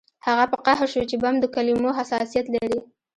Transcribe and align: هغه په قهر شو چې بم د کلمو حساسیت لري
هغه 0.25 0.45
په 0.51 0.57
قهر 0.65 0.87
شو 0.93 1.01
چې 1.09 1.15
بم 1.23 1.35
د 1.39 1.45
کلمو 1.55 1.89
حساسیت 1.99 2.45
لري 2.55 2.79